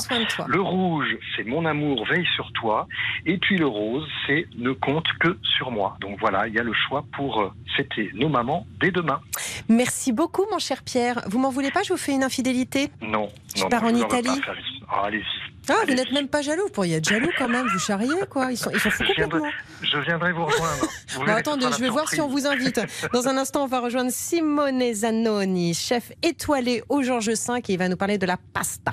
[0.47, 2.87] Le rouge, c'est mon amour, veille sur toi.
[3.25, 5.97] Et puis le rose, c'est ne compte que sur moi.
[6.01, 9.21] Donc voilà, il y a le choix pour euh, fêter nos mamans dès demain.
[9.69, 11.21] Merci beaucoup, mon cher Pierre.
[11.27, 12.91] Vous m'en voulez pas Je vous fais une infidélité?
[13.01, 13.29] Non.
[13.55, 14.41] Je pars en Italie?
[14.89, 15.51] Ah, allez-y.
[15.69, 16.63] Ah, vous n'êtes même pas jaloux.
[16.63, 17.67] Vous pourriez être jaloux quand même.
[17.67, 18.51] Vous charriez, quoi.
[18.51, 19.49] Ils sont, ils sont fous complètement.
[19.81, 20.87] Je viendrai vous rejoindre.
[21.37, 22.81] attendez, je vais voir si on vous invite.
[23.13, 27.35] Dans un instant, on va rejoindre Simone Zanoni, chef étoilé au Georges V,
[27.67, 28.91] et il va nous parler de la pasta.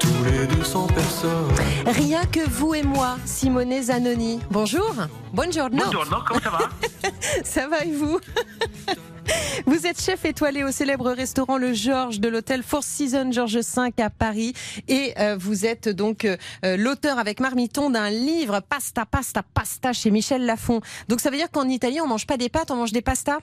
[0.00, 1.30] Tous les 200 personnes.
[1.86, 4.40] Rien que vous et moi, Simone Zanoni.
[4.50, 4.92] Bonjour.
[5.32, 5.68] Bonjour.
[5.70, 6.58] Bonjour, comment ça va?
[7.44, 8.18] Ça va et vous?
[9.66, 14.02] Vous êtes chef étoilé au célèbre restaurant Le Georges de l'hôtel Four Seasons Georges V
[14.02, 14.52] à Paris
[14.86, 19.94] et euh, vous êtes donc euh, euh, l'auteur avec Marmiton d'un livre Pasta, Pasta, Pasta
[19.94, 20.80] chez Michel Lafon.
[21.08, 23.38] Donc ça veut dire qu'en Italie on mange pas des pâtes, on mange des pastas?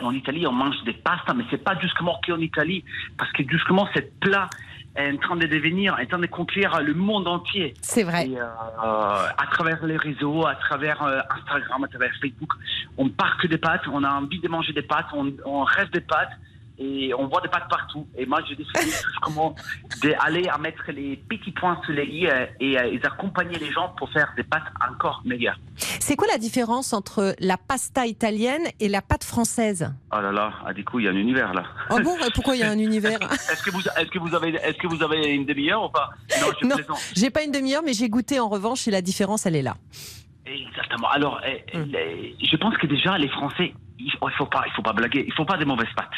[0.00, 2.84] En Italie, on mange des pastas, mais c'est pas justement qu'en Italie,
[3.18, 4.48] parce que justement, cette plat
[4.96, 7.74] est en train de devenir, est en train de conquérir le monde entier.
[7.82, 8.28] C'est vrai.
[8.30, 8.40] Euh,
[8.82, 12.50] à travers les réseaux, à travers euh, Instagram, à travers Facebook,
[12.96, 15.90] on part que des pâtes, on a envie de manger des pâtes, on, on rêve
[15.90, 16.32] des pâtes
[16.78, 18.06] et on voit des pâtes partout.
[18.16, 19.54] Et moi, j'ai décidé comment
[20.02, 23.94] d'aller à mettre les petits points sur les i euh, et, et, accompagner les gens
[23.96, 25.58] pour faire des pâtes encore meilleures.
[25.76, 29.92] C'est quoi la différence entre la pasta italienne et la pâte française?
[30.12, 31.64] Oh là là, ah, du coup, il y a un univers là.
[31.90, 33.18] Oh bon, pourquoi il y a un univers?
[33.32, 36.10] Est-ce que, vous, est que, vous avez, est que vous avez une demi-heure ou pas?
[36.40, 39.46] Non, je non, j'ai pas une demi-heure, mais j'ai goûté en revanche et la différence,
[39.46, 39.76] elle est là.
[40.46, 41.08] Exactement.
[41.08, 41.90] Alors, eh, hum.
[41.94, 45.24] eh, je pense que déjà, les Français, il ne faut, pas, il faut pas blaguer,
[45.26, 46.08] il ne faut pas des mauvaises pâtes.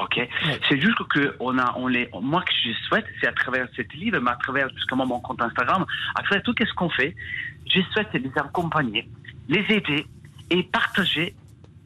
[0.00, 0.20] Ok?
[0.68, 3.92] C'est juste que on a, on les, moi que je souhaite, c'est à travers cette
[3.94, 5.84] livre, mais à travers justement mon compte Instagram,
[6.14, 7.14] à travers tout ce qu'on fait,
[7.66, 9.08] je souhaite les accompagner,
[9.48, 10.06] les aider
[10.50, 11.34] et partager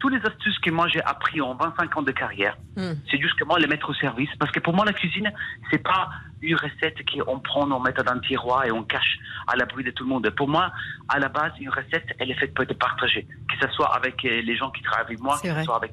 [0.02, 2.94] toutes les astuces que moi j'ai appris en 25 ans de carrière, hmm.
[3.08, 4.30] c'est justement les mettre au service.
[4.40, 5.30] Parce que pour moi, la cuisine,
[5.70, 6.10] c'est pas
[6.40, 9.92] une recette qu'on prend, on met dans un tiroir et on cache à l'abri de
[9.92, 10.28] tout le monde.
[10.30, 10.72] Pour moi,
[11.08, 13.28] à la base, une recette, elle est faite pour être partagée.
[13.48, 15.92] Que ce soit avec euh, les gens qui travaillent avec moi, que ce soit avec,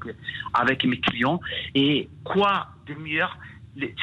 [0.56, 1.40] avec mes clients.
[1.76, 2.96] Et quoi de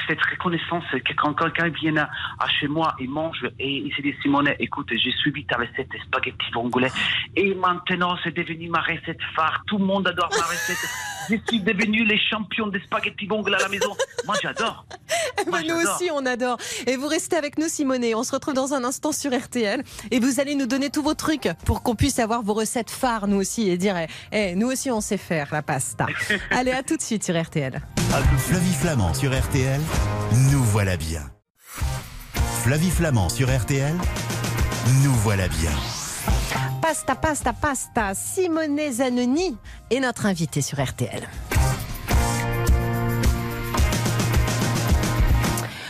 [0.07, 4.15] cette reconnaissance que quand quelqu'un vient à, chez moi et mange et il s'est dit
[4.23, 6.91] Simone écoute j'ai suivi ta recette de spaghetti vongolais
[7.35, 9.63] et maintenant c'est devenu ma recette phare.
[9.67, 10.77] Tout le monde adore ma recette.
[11.29, 13.97] Je suis devenu les champions des spaghetti vongolais à la maison.
[14.27, 14.87] Moi j'adore.
[15.47, 16.57] Nous aussi on adore.
[16.87, 18.05] Et vous restez avec nous Simone.
[18.15, 21.15] On se retrouve dans un instant sur RTL et vous allez nous donner tous vos
[21.15, 23.97] trucs pour qu'on puisse avoir vos recettes phares nous aussi et dire
[24.33, 26.07] eh, nous aussi on sait faire la pasta.
[26.51, 27.81] Allez à tout de suite sur RTL
[28.39, 29.66] Flavie Flamand sur RTL,
[30.51, 31.23] nous voilà bien.
[32.63, 33.95] Flavie Flamand sur RTL,
[35.03, 35.71] nous voilà bien.
[36.83, 38.15] Pasta, pasta, pasta.
[38.15, 39.57] Simone Zanoni
[39.91, 41.29] est notre invité sur RTL.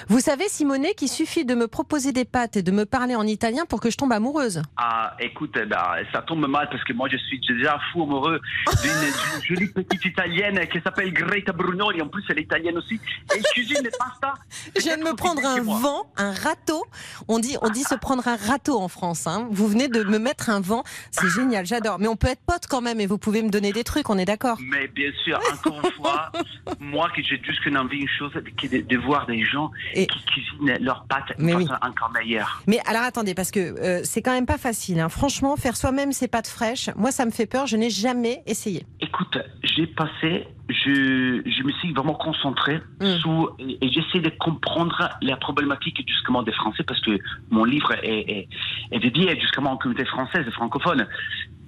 [0.09, 3.27] Vous savez, Simonet, qu'il suffit de me proposer des pâtes et de me parler en
[3.27, 4.63] italien pour que je tombe amoureuse.
[4.77, 8.41] Ah, écoute, eh ben, ça tombe mal parce que moi, je suis déjà fou amoureux
[8.83, 12.03] d'une jolie petite italienne qui s'appelle Greta Brunoni.
[12.03, 13.01] En plus, elle est italienne aussi.
[13.35, 14.35] Et cuisine des pasta.
[14.77, 16.85] Je viens de me prendre un vent, un râteau.
[17.27, 19.27] On dit, on dit se prendre un râteau en France.
[19.27, 19.49] Hein.
[19.51, 20.85] Vous venez de me mettre un vent.
[21.11, 21.99] C'est génial, j'adore.
[21.99, 24.19] Mais on peut être potes quand même et vous pouvez me donner des trucs, on
[24.19, 26.31] est d'accord Mais bien sûr, encore une fois,
[26.79, 30.07] moi, j'ai juste une envie, une chose, qui de voir des gens et...
[30.07, 32.63] qui cuisinent leurs pâtes mais encore meilleures.
[32.67, 35.01] Mais alors attendez, parce que euh, c'est quand même pas facile.
[35.01, 35.09] Hein.
[35.09, 37.67] Franchement, faire soi-même ses pâtes fraîches, moi ça me fait peur.
[37.67, 38.87] Je n'ai jamais essayé.
[39.01, 43.07] Écoute, j'ai passé, je, je me suis vraiment concentré mm.
[43.19, 47.19] sous et, j'essaie de comprendre la problématique justement des Français parce que
[47.51, 48.49] mon livre est, est,
[48.91, 51.07] est dédié justement aux communautés françaises et francophones.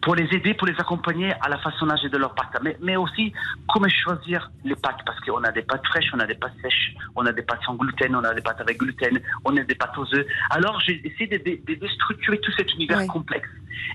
[0.02, 2.56] pour les aider, pour les accompagner à la façonnage de leurs pâtes.
[2.62, 3.32] Mais, mais aussi,
[3.68, 6.94] comment choisir les pâtes Parce qu'on a des pâtes fraîches, on a des pâtes sèches,
[7.16, 9.74] on a des pâtes sans gluten, on a des pâtes avec gluten, on a des
[9.74, 10.26] pâtes aux œufs.
[10.50, 13.48] Alors, j'ai essayé de, de, de, structurer tout cet univers complexe.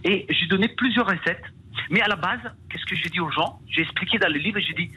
[0.04, 1.44] Et j'ai donné plusieurs recettes.
[1.90, 3.60] Mais à la base, qu'est-ce que j'ai dit aux gens?
[3.68, 4.92] J'ai expliqué dans le livre, j'ai dit,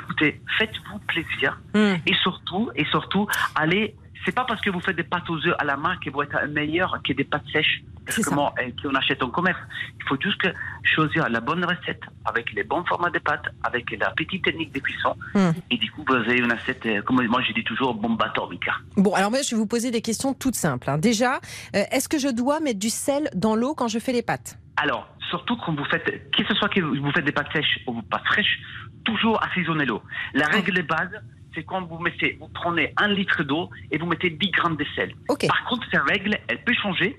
[0.00, 1.60] écoutez, faites-vous plaisir.
[1.74, 1.94] Mm.
[2.06, 5.54] Et surtout, et surtout, allez c'est pas parce que vous faites des pâtes aux œufs
[5.58, 7.82] à la main qu'elles vont être meilleures que des pâtes sèches
[8.24, 9.58] qu'on achète en commerce.
[9.98, 10.48] Il faut juste
[10.82, 14.80] choisir la bonne recette avec les bons formats de pâtes, avec la petite technique de
[14.80, 15.14] cuisson.
[15.34, 15.50] Hmm.
[15.70, 18.68] Et du coup, vous avez une assiette, euh, comme moi je dis toujours, bombe atomique.
[18.96, 20.90] Bon, alors moi je vais vous poser des questions toutes simples.
[20.90, 20.98] Hein.
[20.98, 21.40] Déjà,
[21.76, 24.58] euh, est-ce que je dois mettre du sel dans l'eau quand je fais les pâtes?
[24.76, 28.00] Alors, surtout quand vous faites, que ce soit que vous faites des pâtes sèches ou
[28.00, 28.58] des pâtes fraîches,
[29.04, 30.02] toujours assaisonner l'eau.
[30.34, 31.10] La règle de base,
[31.54, 34.86] c'est quand vous mettez, vous prenez un litre d'eau et vous mettez 10 grammes de
[34.96, 35.14] sel.
[35.26, 37.16] Par contre, cette règle, elle peut changer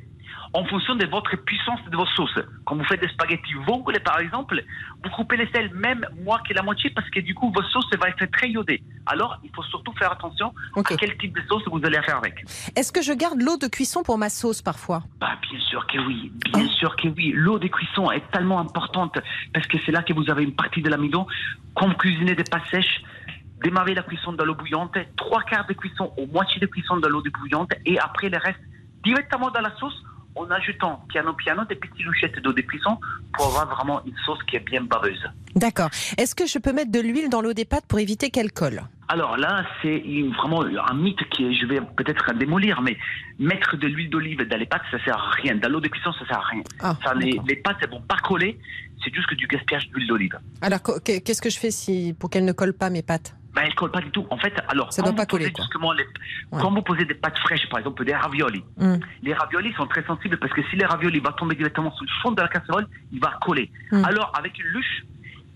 [0.53, 2.39] en fonction de votre puissance de vos sauces.
[2.65, 4.63] Quand vous faites des spaghettis vongole, par exemple,
[5.03, 7.85] vous coupez les sels même moins que la moitié parce que du coup, votre sauce
[7.99, 8.81] va être très iodée.
[9.05, 12.45] Alors, il faut surtout faire attention à quel type de sauce vous allez faire avec.
[12.75, 15.03] Est-ce que je garde l'eau de cuisson pour ma sauce parfois?
[15.19, 16.69] Bah, Bien sûr que oui, bien oh.
[16.79, 17.31] sûr que oui.
[17.35, 19.17] L'eau de cuisson est tellement importante
[19.53, 21.27] parce que c'est là que vous avez une partie de l'amidon.
[21.75, 23.03] Quand vous cuisinez des pâtes sèches,
[23.63, 27.09] démarrer la cuisson dans l'eau bouillante, trois quarts de cuisson ou moitié de cuisson dans
[27.09, 28.59] l'eau bouillante et après le reste
[29.03, 30.01] directement dans la sauce
[30.35, 32.97] en ajoutant piano piano des petites louchettes d'eau de cuisson
[33.33, 35.23] pour avoir vraiment une sauce qui est bien baveuse.
[35.55, 35.89] D'accord.
[36.17, 38.81] Est-ce que je peux mettre de l'huile dans l'eau des pâtes pour éviter qu'elle colle?
[39.09, 40.01] Alors là, c'est
[40.37, 42.97] vraiment un mythe que je vais peut-être démolir, mais
[43.37, 45.55] mettre de l'huile d'olive dans les pâtes, ça sert à rien.
[45.55, 46.63] Dans l'eau de cuisson, ça sert à rien.
[46.79, 48.57] Ah, les, pâtes, elles vont pas coller.
[49.03, 50.39] C'est juste que du gaspillage d'huile d'olive.
[50.61, 53.35] Alors, qu'est-ce que je fais si, pour qu'elles ne collent pas mes pâtes?
[53.53, 54.25] Ben, elle colle pas du tout.
[54.29, 55.53] En fait, alors, ça quand, pas coller,
[56.51, 58.95] quand vous posez des pâtes fraîches, par exemple des raviolis, mm.
[59.21, 62.21] les raviolis sont très sensibles parce que si les raviolis vont tomber directement sur le
[62.21, 63.69] fond de la casserole, il va coller.
[63.91, 64.05] Mm.
[64.05, 65.05] Alors, avec une luche,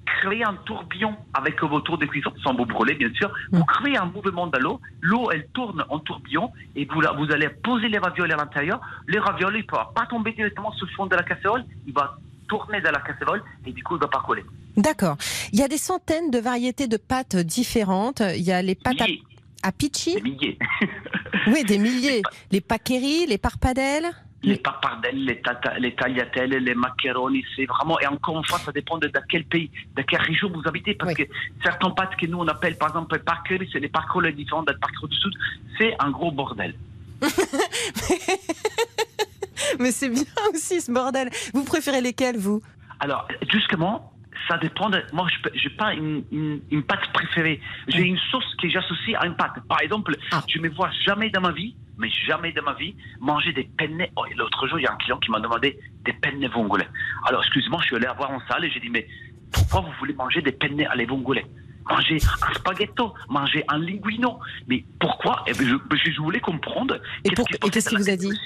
[0.05, 3.31] créez un tourbillon avec vos tours de cuisson, sans vous brûler bien sûr.
[3.51, 3.65] Vous mm.
[3.65, 7.89] créez un mouvement de l'eau, l'eau elle tourne en tourbillon et vous, vous allez poser
[7.89, 8.79] les raviolis à l'intérieur.
[9.07, 12.17] Les raviolis ne vont pas tomber directement sur le fond de la casserole, il va
[12.47, 14.43] tourner dans la casserole et du coup il ne va pas coller.
[14.75, 15.17] D'accord.
[15.53, 18.21] Il y a des centaines de variétés de pâtes différentes.
[18.35, 20.57] Il y a les pâtes à, à Des milliers.
[21.47, 22.21] oui, des milliers.
[22.51, 24.11] Les paqueries, les parpadelles
[24.43, 25.41] les pappardelles, les,
[25.79, 29.69] les tagliatelles, les macaronis, c'est vraiment, et encore une fois, ça dépend de, quel pays,
[29.95, 31.23] de quelle région vous habitez, parce que
[31.63, 35.07] certains pâtes que nous on appelle par exemple les c'est les parcours différents des parcours
[35.07, 35.33] du Sud,
[35.77, 36.75] c'est un gros bordel.
[39.79, 41.29] Mais c'est bien aussi ce bordel.
[41.53, 42.61] Vous préférez lesquels, vous?
[42.99, 44.13] Alors, justement,
[44.47, 45.01] ça dépend de.
[45.13, 46.23] Moi, je n'ai pas une,
[46.71, 47.59] une, pâte préférée.
[47.87, 49.59] J'ai une sauce que j'associe à une pâte.
[49.67, 50.43] Par exemple, ah.
[50.47, 53.69] je ne me vois jamais dans ma vie, mais jamais dans ma vie, manger des
[53.77, 54.05] penne.
[54.15, 56.85] Oh, L'autre jour, il y a un client qui m'a demandé des penne vongole.
[57.27, 59.07] Alors, excusez-moi, je suis allé voir en salle et j'ai dit, mais
[59.51, 61.41] pourquoi vous voulez manger des penne à vongole
[61.89, 64.39] manger un spaghetto, manger un linguino.
[64.67, 65.43] Mais pourquoi?
[65.47, 66.99] Eh ben, je, je, voulais comprendre.
[67.23, 68.37] Et qu'est-ce qu'il vous a dit?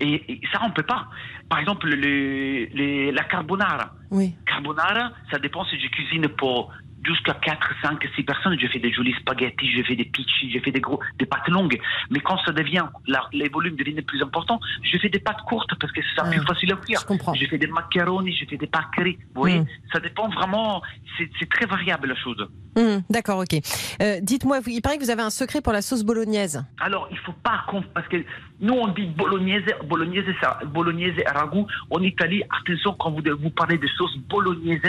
[0.00, 1.06] Et, ça, on peut pas.
[1.48, 3.92] Par exemple, le, la carbonara.
[4.10, 4.34] Oui.
[4.46, 6.72] Carbonara, ça dépend si je cuisine pour
[7.08, 8.58] jusqu'à 4, 5, 6 personnes.
[8.60, 11.48] Je fais des jolis spaghettis, je fais des pitchis, je fais des gros, des pâtes
[11.48, 11.78] longues.
[12.10, 12.86] Mais quand ça devient,
[13.32, 16.46] les volumes deviennent plus importants, je fais des pâtes courtes parce que c'est plus ah,
[16.46, 17.00] facile à cuire.
[17.34, 19.18] Je, fais des macaronis, je fais des pâqueries.
[19.34, 19.66] Vous voyez, mm.
[19.92, 20.82] ça dépend vraiment,
[21.16, 22.48] c'est très variable la chose.
[22.76, 23.60] Mm, d'accord, ok.
[24.02, 26.64] Euh, dites-moi, il paraît que vous avez un secret pour la sauce bolognaise.
[26.80, 28.24] Alors, il faut pas, parce que
[28.60, 30.24] nous on dit bolognaise, bolognaise,
[30.66, 31.66] bolognaise et ragoût.
[31.90, 34.80] En Italie, attention quand vous, vous parlez de sauce bolognaise,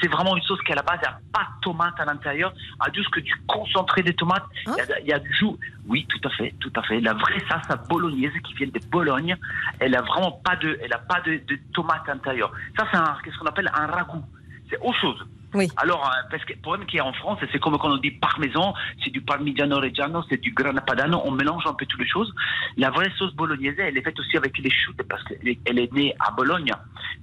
[0.00, 2.92] c'est vraiment une sauce qui à la base n'a pas de tomate à l'intérieur, a
[2.92, 4.44] juste que du concentré de tomates.
[4.66, 5.46] Hein il, y a, du jus.
[5.86, 7.00] Oui, tout à fait, tout à fait.
[7.00, 9.36] La vraie sauce bolognaise qui vient de Bologne,
[9.80, 12.52] elle a vraiment pas de, elle a pas de, de tomate à l'intérieur.
[12.76, 12.86] Ça,
[13.24, 14.24] c'est ce qu'on appelle un ragoût.
[14.70, 15.26] C'est autre chose.
[15.54, 15.68] Oui.
[15.76, 17.96] Alors, euh, parce que le problème qu'il y a en France, c'est comme quand on
[17.96, 22.00] dit parmesan, c'est du parmigiano reggiano, c'est du grana padano, on mélange un peu toutes
[22.00, 22.32] les choses.
[22.76, 26.14] La vraie sauce bolognaise, elle est faite aussi avec les choux, parce qu'elle est née
[26.20, 26.72] à Bologne.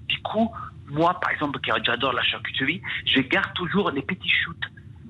[0.08, 0.52] Du coup,
[0.88, 4.66] moi, par exemple, qui j'adore la charcuterie, je garde toujours les petits shoots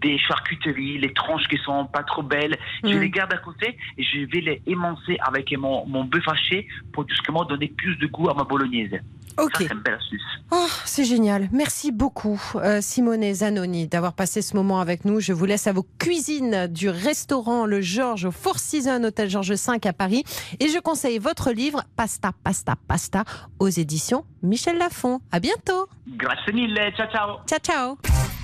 [0.06, 3.00] des charcuteries, les tranches qui sont pas trop belles, je mm.
[3.00, 7.10] les garde à côté et je vais les émancer avec mon, mon bœuf haché pour
[7.10, 8.92] justement donner plus de goût à ma bolognaise.
[9.38, 9.66] Ok.
[10.52, 11.50] Oh, c'est génial.
[11.52, 15.20] Merci beaucoup, euh, Simone Zanoni, d'avoir passé ce moment avec nous.
[15.20, 19.52] Je vous laisse à vos cuisines du restaurant Le Georges au Four Seasons Hôtel Georges
[19.52, 20.24] V à Paris.
[20.62, 23.24] Et je conseille votre livre Pasta, Pasta, Pasta
[23.60, 25.20] aux éditions Michel Lafon.
[25.32, 25.88] À bientôt.
[26.08, 26.80] Grazie mille.
[26.96, 27.40] Ciao, ciao.
[27.46, 28.35] Ciao, ciao.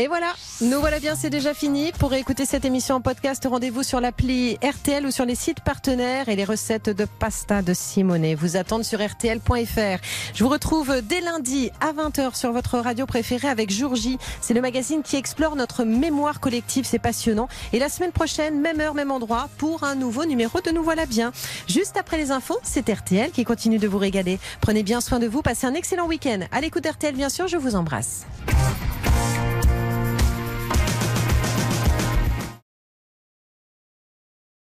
[0.00, 0.32] Et voilà,
[0.62, 1.92] nous voilà bien, c'est déjà fini.
[1.92, 6.30] Pour écouter cette émission en podcast, rendez-vous sur l'appli RTL ou sur les sites partenaires
[6.30, 10.00] et les recettes de pasta de Simone vous attendent sur rtl.fr.
[10.32, 13.94] Je vous retrouve dès lundi à 20h sur votre radio préférée avec Jour.
[14.40, 17.48] C'est le magazine qui explore notre mémoire collective, c'est passionnant.
[17.74, 21.04] Et la semaine prochaine, même heure, même endroit, pour un nouveau numéro de Nous voilà
[21.04, 21.30] bien.
[21.68, 24.38] Juste après les infos, c'est RTL qui continue de vous régaler.
[24.62, 26.40] Prenez bien soin de vous, passez un excellent week-end.
[26.52, 28.24] À l'écoute RTL, bien sûr, je vous embrasse.